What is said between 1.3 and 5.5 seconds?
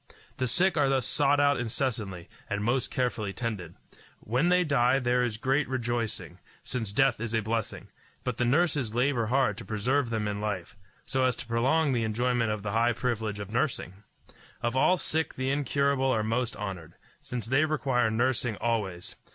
out incessantly, and most carefully tended. When they die there is